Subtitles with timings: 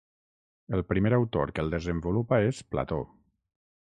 [0.77, 3.03] El primer autor que el desenvolupa és Plató.